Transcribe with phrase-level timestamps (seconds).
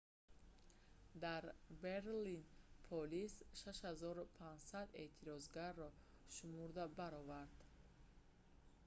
[1.23, 1.43] дар
[1.81, 2.43] берлин
[2.87, 5.89] полис 6500 эътирозгарро
[6.35, 7.57] шумурда баровард